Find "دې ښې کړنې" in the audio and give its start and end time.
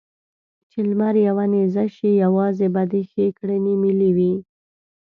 2.91-3.73